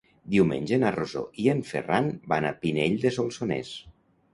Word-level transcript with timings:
Diumenge 0.35 0.79
na 0.83 0.93
Rosó 0.95 1.23
i 1.45 1.47
en 1.55 1.63
Ferran 1.75 2.11
van 2.35 2.51
a 2.53 2.57
Pinell 2.67 3.01
de 3.07 3.17
Solsonès. 3.23 3.81